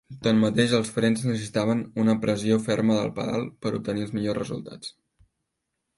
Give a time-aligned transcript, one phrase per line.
[0.27, 3.47] Tanmateix, els frens necessitaven "una pressió ferma del pedal...
[3.67, 4.95] per obtenir els millors resultats".